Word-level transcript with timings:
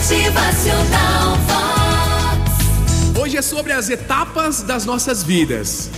Motivacional 0.00 1.36
Vox. 1.46 3.18
Hoje 3.20 3.36
é 3.36 3.42
sobre 3.42 3.70
as 3.70 3.90
etapas 3.90 4.62
das 4.62 4.86
nossas 4.86 5.22
vidas. 5.22 5.90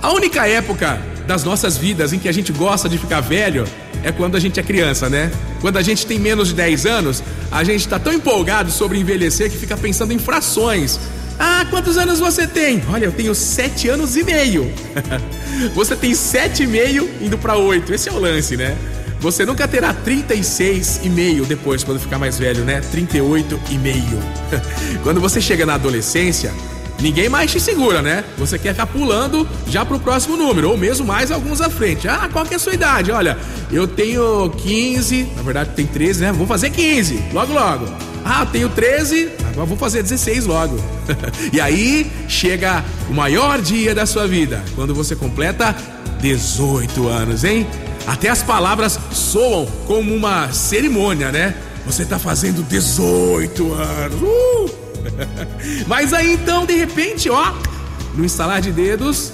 A 0.00 0.10
única 0.12 0.48
época 0.48 0.98
das 1.26 1.44
nossas 1.44 1.76
vidas 1.76 2.14
em 2.14 2.18
que 2.18 2.26
a 2.26 2.32
gente 2.32 2.52
gosta 2.52 2.88
de 2.88 2.96
ficar 2.96 3.20
velho 3.20 3.66
é 4.02 4.10
quando 4.10 4.36
a 4.36 4.40
gente 4.40 4.58
é 4.58 4.62
criança, 4.62 5.10
né? 5.10 5.30
Quando 5.60 5.76
a 5.76 5.82
gente 5.82 6.06
tem 6.06 6.18
menos 6.18 6.48
de 6.48 6.54
10 6.54 6.86
anos, 6.86 7.22
a 7.52 7.62
gente 7.62 7.80
está 7.80 7.98
tão 7.98 8.14
empolgado 8.14 8.70
sobre 8.70 8.98
envelhecer 8.98 9.50
que 9.50 9.58
fica 9.58 9.76
pensando 9.76 10.14
em 10.14 10.18
frações. 10.18 10.98
Ah, 11.38 11.66
quantos 11.68 11.98
anos 11.98 12.18
você 12.18 12.46
tem? 12.46 12.82
Olha, 12.88 13.04
eu 13.04 13.12
tenho 13.12 13.34
7 13.34 13.90
anos 13.90 14.16
e 14.16 14.22
meio. 14.22 14.72
você 15.76 15.94
tem 15.94 16.14
7 16.14 16.62
e 16.62 16.66
meio 16.66 17.10
indo 17.20 17.36
para 17.36 17.58
8. 17.58 17.92
Esse 17.92 18.08
é 18.08 18.12
o 18.12 18.18
lance, 18.18 18.56
né? 18.56 18.74
Você 19.20 19.44
nunca 19.44 19.66
terá 19.66 19.92
36 19.92 21.00
e 21.02 21.08
meio 21.08 21.44
depois 21.44 21.82
quando 21.82 21.98
ficar 21.98 22.18
mais 22.18 22.38
velho, 22.38 22.64
né? 22.64 22.80
38 22.80 23.60
e 23.70 23.78
meio. 23.78 24.18
quando 25.02 25.20
você 25.20 25.40
chega 25.40 25.66
na 25.66 25.74
adolescência, 25.74 26.52
ninguém 27.00 27.28
mais 27.28 27.50
te 27.50 27.58
segura, 27.58 28.00
né? 28.00 28.24
Você 28.38 28.58
quer 28.58 28.72
ficar 28.72 28.86
pulando 28.86 29.48
já 29.66 29.84
pro 29.84 29.98
próximo 29.98 30.36
número, 30.36 30.70
ou 30.70 30.76
mesmo 30.76 31.04
mais 31.04 31.32
alguns 31.32 31.60
à 31.60 31.68
frente. 31.68 32.06
Ah, 32.06 32.28
qual 32.32 32.44
que 32.46 32.54
é 32.54 32.56
a 32.56 32.60
sua 32.60 32.74
idade? 32.74 33.10
Olha, 33.10 33.36
eu 33.72 33.88
tenho 33.88 34.50
15, 34.50 35.28
na 35.36 35.42
verdade 35.42 35.70
tem 35.74 35.86
13, 35.86 36.20
né? 36.20 36.32
Vou 36.32 36.46
fazer 36.46 36.70
15, 36.70 37.24
logo 37.32 37.52
logo. 37.52 37.86
Ah, 38.24 38.42
eu 38.42 38.46
tenho 38.46 38.68
13, 38.68 39.30
agora 39.58 39.66
vou 39.66 39.76
fazer 39.76 40.02
16 40.04 40.46
logo. 40.46 40.76
e 41.52 41.60
aí 41.60 42.08
chega 42.28 42.84
o 43.10 43.12
maior 43.12 43.60
dia 43.60 43.92
da 43.92 44.06
sua 44.06 44.26
vida, 44.26 44.62
quando 44.76 44.94
você 44.94 45.16
completa 45.16 45.74
18 46.20 47.08
anos, 47.08 47.42
hein? 47.42 47.66
Até 48.06 48.28
as 48.28 48.40
palavras 48.40 48.98
soam 49.10 49.66
como 49.86 50.14
uma 50.14 50.52
cerimônia, 50.52 51.32
né? 51.32 51.54
Você 51.84 52.04
tá 52.04 52.18
fazendo 52.18 52.62
18 52.62 53.72
anos. 53.72 54.22
Uh! 54.22 54.70
Mas 55.88 56.12
aí 56.12 56.34
então, 56.34 56.64
de 56.64 56.76
repente, 56.76 57.28
ó, 57.28 57.52
no 58.14 58.24
instalar 58.24 58.60
de 58.60 58.70
dedos, 58.70 59.32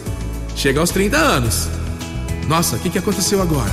chega 0.56 0.80
aos 0.80 0.90
30 0.90 1.18
anos. 1.18 1.68
Nossa, 2.48 2.76
o 2.76 2.78
que, 2.78 2.88
que 2.88 2.98
aconteceu 2.98 3.42
agora? 3.42 3.70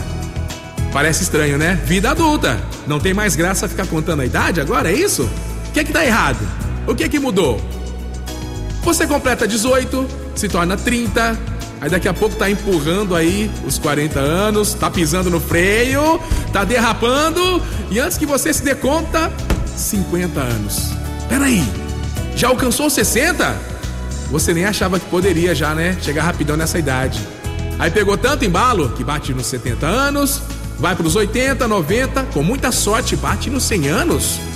Parece 0.91 1.23
estranho, 1.23 1.57
né? 1.57 1.79
Vida 1.85 2.11
adulta. 2.11 2.61
Não 2.85 2.99
tem 2.99 3.13
mais 3.13 3.35
graça 3.35 3.69
ficar 3.69 3.87
contando 3.87 4.21
a 4.21 4.25
idade 4.25 4.59
agora, 4.59 4.91
é 4.91 4.93
isso? 4.93 5.29
O 5.71 5.73
que 5.73 5.79
é 5.79 5.83
que 5.85 5.93
tá 5.93 6.05
errado? 6.05 6.45
O 6.85 6.93
que 6.93 7.05
é 7.05 7.07
que 7.07 7.17
mudou? 7.17 7.57
Você 8.83 9.07
completa 9.07 9.47
18, 9.47 10.05
se 10.35 10.49
torna 10.49 10.75
30, 10.75 11.39
aí 11.79 11.89
daqui 11.89 12.09
a 12.09 12.13
pouco 12.13 12.35
tá 12.35 12.49
empurrando 12.49 13.15
aí 13.15 13.49
os 13.65 13.79
40 13.79 14.19
anos, 14.19 14.73
tá 14.73 14.91
pisando 14.91 15.29
no 15.29 15.39
freio, 15.39 16.19
tá 16.51 16.65
derrapando, 16.65 17.63
e 17.89 17.99
antes 18.01 18.17
que 18.17 18.25
você 18.25 18.53
se 18.53 18.61
dê 18.63 18.75
conta, 18.75 19.31
50 19.77 20.41
anos. 20.41 20.89
Peraí, 21.29 21.63
já 22.35 22.49
alcançou 22.49 22.89
60? 22.89 23.57
Você 24.29 24.53
nem 24.53 24.65
achava 24.65 24.99
que 24.99 25.05
poderia 25.05 25.55
já, 25.55 25.73
né? 25.73 25.95
Chegar 26.01 26.23
rapidão 26.23 26.57
nessa 26.57 26.77
idade. 26.77 27.25
Aí 27.79 27.89
pegou 27.89 28.17
tanto 28.17 28.43
embalo 28.43 28.89
que 28.89 29.05
bate 29.05 29.33
nos 29.33 29.45
70 29.45 29.87
anos, 29.87 30.41
vai 30.77 30.97
para 30.97 31.07
os 31.07 31.15
80, 31.15 31.65
90, 31.65 32.23
com 32.33 32.43
muita 32.43 32.73
sorte 32.73 33.15
bate 33.15 33.49
nos 33.49 33.63
100 33.63 33.87
anos. 33.87 34.51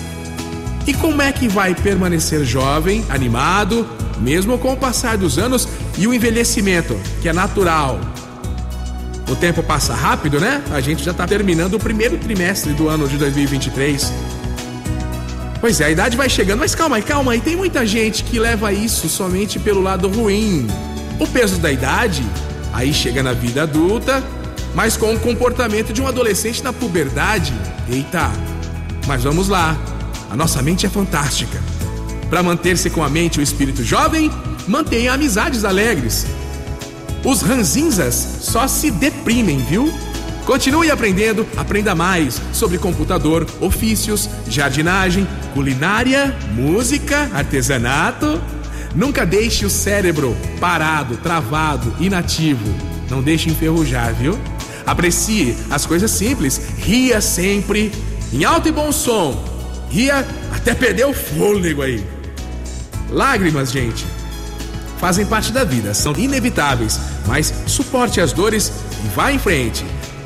E 0.87 0.93
como 0.93 1.21
é 1.21 1.31
que 1.31 1.47
vai 1.47 1.73
permanecer 1.73 2.45
jovem, 2.45 3.03
animado, 3.09 3.87
mesmo 4.19 4.57
com 4.57 4.73
o 4.73 4.77
passar 4.77 5.17
dos 5.17 5.37
anos 5.37 5.67
e 5.97 6.07
o 6.07 6.13
envelhecimento, 6.13 6.95
que 7.21 7.27
é 7.29 7.33
natural? 7.33 7.99
O 9.27 9.35
tempo 9.35 9.63
passa 9.63 9.95
rápido, 9.95 10.39
né? 10.39 10.61
A 10.71 10.79
gente 10.79 11.03
já 11.03 11.09
está 11.09 11.25
terminando 11.25 11.73
o 11.73 11.79
primeiro 11.79 12.17
trimestre 12.17 12.73
do 12.73 12.87
ano 12.87 13.07
de 13.07 13.17
2023. 13.17 14.13
Pois 15.59 15.81
é, 15.81 15.85
a 15.85 15.89
idade 15.89 16.15
vai 16.15 16.29
chegando, 16.29 16.59
mas 16.59 16.75
calma 16.75 16.97
aí, 16.97 17.01
calma 17.01 17.31
aí. 17.31 17.41
Tem 17.41 17.55
muita 17.55 17.83
gente 17.87 18.23
que 18.23 18.37
leva 18.37 18.71
isso 18.71 19.09
somente 19.09 19.57
pelo 19.57 19.81
lado 19.81 20.07
ruim. 20.07 20.67
O 21.19 21.25
peso 21.25 21.57
da 21.57 21.71
idade, 21.71 22.23
aí 22.71 22.93
chega 22.93 23.23
na 23.23 23.33
vida 23.33 23.63
adulta, 23.63 24.23
mas 24.75 24.95
com 24.95 25.11
o 25.15 25.19
comportamento 25.19 25.91
de 25.91 25.99
um 26.03 26.07
adolescente 26.07 26.63
na 26.63 26.71
puberdade. 26.71 27.51
Eita, 27.89 28.31
mas 29.07 29.23
vamos 29.23 29.47
lá. 29.47 29.75
A 30.29 30.35
nossa 30.35 30.61
mente 30.61 30.85
é 30.85 30.89
fantástica. 30.89 31.61
Para 32.29 32.43
manter-se 32.43 32.89
com 32.89 33.03
a 33.03 33.09
mente 33.09 33.39
o 33.39 33.41
espírito 33.41 33.83
jovem, 33.83 34.31
mantenha 34.67 35.13
amizades 35.13 35.63
alegres. 35.63 36.25
Os 37.23 37.41
ranzinzas 37.41 38.13
só 38.41 38.67
se 38.67 38.91
deprimem, 38.91 39.57
viu? 39.59 39.91
Continue 40.45 40.91
aprendendo, 40.91 41.45
aprenda 41.57 41.95
mais 41.95 42.39
sobre 42.53 42.77
computador, 42.77 43.47
ofícios, 43.59 44.29
jardinagem, 44.47 45.27
culinária, 45.53 46.37
música, 46.53 47.29
artesanato. 47.33 48.39
Nunca 48.93 49.25
deixe 49.25 49.65
o 49.65 49.69
cérebro 49.69 50.35
parado, 50.59 51.17
travado, 51.17 51.91
inativo. 51.99 52.65
Não 53.09 53.23
deixe 53.23 53.49
enferrujar, 53.49 54.13
viu? 54.13 54.37
Aprecie 54.85 55.57
as 55.71 55.85
coisas 55.85 56.11
simples, 56.11 56.61
ria 56.77 57.19
sempre, 57.19 57.91
em 58.31 58.45
alto 58.45 58.69
e 58.69 58.71
bom 58.71 58.91
som. 58.91 59.54
Ria 59.95 60.27
até 60.51 60.73
perder 60.73 61.05
o 61.05 61.13
fôlego 61.13 61.81
aí. 61.81 62.05
Lágrimas, 63.09 63.71
gente, 63.71 64.05
fazem 64.99 65.25
parte 65.25 65.53
da 65.53 65.63
vida, 65.63 65.93
são 65.93 66.11
inevitáveis, 66.17 66.99
mas 67.25 67.53
suporte 67.65 68.19
as 68.19 68.33
dores 68.33 68.73
e 69.05 69.07
vá 69.15 69.31
em 69.31 69.39
frente. 69.39 69.85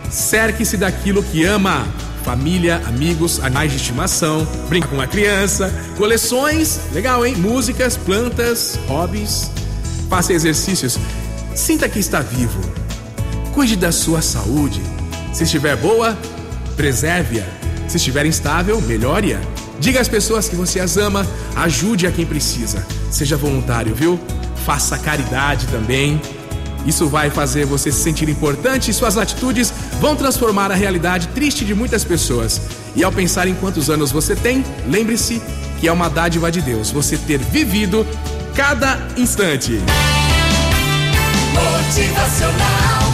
Cerque-se 0.09 0.75
daquilo 0.75 1.21
que 1.21 1.45
ama. 1.45 1.87
Família, 2.25 2.81
amigos, 2.87 3.39
animais 3.43 3.69
de 3.69 3.77
estimação, 3.77 4.43
brinca 4.67 4.87
com 4.87 4.99
a 4.99 5.05
criança, 5.05 5.71
coleções, 5.95 6.79
legal, 6.91 7.23
hein? 7.23 7.35
Músicas, 7.35 7.95
plantas, 7.95 8.79
hobbies. 8.87 9.51
Faça 10.09 10.33
exercícios. 10.33 10.97
Sinta 11.53 11.87
que 11.87 11.99
está 11.99 12.21
vivo. 12.21 12.59
Cuide 13.53 13.75
da 13.75 13.91
sua 13.91 14.23
saúde. 14.23 14.81
Se 15.31 15.43
estiver 15.43 15.75
boa, 15.75 16.17
preserve-a. 16.75 17.45
Se 17.87 17.97
estiver 17.97 18.25
instável, 18.25 18.81
melhore-a. 18.81 19.58
Diga 19.79 20.01
às 20.01 20.07
pessoas 20.07 20.49
que 20.49 20.55
você 20.55 20.79
as 20.79 20.97
ama, 20.97 21.25
ajude 21.55 22.05
a 22.05 22.11
quem 22.11 22.25
precisa. 22.25 22.85
Seja 23.09 23.37
voluntário, 23.37 23.95
viu? 23.95 24.19
Faça 24.65 24.97
caridade 24.97 25.67
também. 25.67 26.21
Isso 26.85 27.07
vai 27.07 27.29
fazer 27.29 27.65
você 27.65 27.91
se 27.91 28.01
sentir 28.01 28.29
importante 28.29 28.89
e 28.89 28.93
suas 28.93 29.17
atitudes 29.17 29.73
vão 29.99 30.15
transformar 30.15 30.71
a 30.71 30.75
realidade 30.75 31.27
triste 31.29 31.65
de 31.65 31.73
muitas 31.73 32.03
pessoas. 32.03 32.61
E 32.95 33.03
ao 33.03 33.11
pensar 33.11 33.47
em 33.47 33.55
quantos 33.55 33.89
anos 33.89 34.11
você 34.11 34.35
tem, 34.35 34.63
lembre-se 34.87 35.41
que 35.79 35.87
é 35.87 35.91
uma 35.91 36.09
dádiva 36.09 36.51
de 36.51 36.61
Deus 36.61 36.91
você 36.91 37.17
ter 37.17 37.39
vivido 37.39 38.05
cada 38.55 38.99
instante. 39.17 39.79
Motivacional 41.53 43.08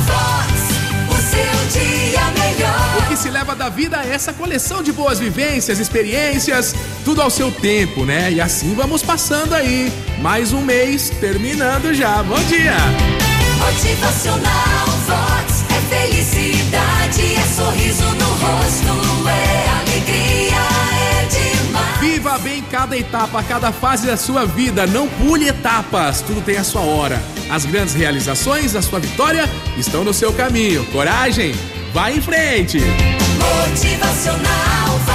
se 3.25 3.31
leva 3.31 3.55
da 3.55 3.69
vida 3.69 4.03
é 4.05 4.13
essa 4.13 4.31
coleção 4.31 4.83
de 4.83 4.91
boas 4.91 5.17
vivências, 5.17 5.79
experiências, 5.79 6.75
tudo 7.03 7.23
ao 7.23 7.29
seu 7.31 7.51
tempo, 7.51 8.05
né? 8.05 8.31
E 8.31 8.39
assim 8.39 8.75
vamos 8.75 9.01
passando 9.01 9.55
aí. 9.55 9.91
Mais 10.21 10.53
um 10.53 10.61
mês 10.61 11.09
terminando 11.09 11.91
já. 11.91 12.21
Bom 12.21 12.37
dia! 12.43 12.75
Motivacional 13.57 14.85
Vox 15.07 15.65
é 15.71 15.95
felicidade, 15.95 17.35
é 17.35 17.41
sorriso 17.47 18.03
no 18.03 18.27
rosto, 18.27 19.27
é 19.27 19.69
alegria, 19.79 20.61
é 21.01 21.25
demais. 21.25 21.99
Viva 21.99 22.37
bem 22.37 22.61
cada 22.61 22.95
etapa, 22.95 23.41
cada 23.41 23.71
fase 23.71 24.05
da 24.05 24.17
sua 24.17 24.45
vida. 24.45 24.85
Não 24.85 25.07
pule 25.07 25.47
etapas, 25.47 26.21
tudo 26.21 26.41
tem 26.41 26.57
a 26.57 26.63
sua 26.63 26.81
hora. 26.81 27.19
As 27.49 27.65
grandes 27.65 27.95
realizações, 27.95 28.75
a 28.75 28.83
sua 28.83 28.99
vitória 28.99 29.49
estão 29.79 30.03
no 30.03 30.13
seu 30.13 30.31
caminho. 30.31 30.85
Coragem, 30.91 31.55
vai 31.95 32.17
em 32.17 32.21
frente! 32.21 32.77
Motivacional 33.39 34.99
Vox. 35.05 35.14